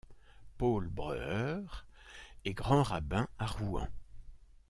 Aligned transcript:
Paul 0.57 0.87
Breuer 0.87 1.59
est 2.43 2.55
grand-rabbin 2.55 3.27
à 3.37 3.45
Rouen. 3.45 3.87